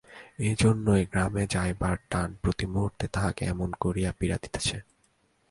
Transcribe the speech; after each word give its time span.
এইজন্যই 0.39 1.03
গ্রামে 1.05 1.43
যাইবার 1.49 1.95
টান 2.09 2.29
প্রতি 2.41 2.65
মুহূর্তে 2.65 3.05
তাহাকে 3.07 3.41
এমন 3.45 3.69
করিয়া 3.79 4.11
পীড়া 4.19 4.37
দিতেছে। 4.41 4.77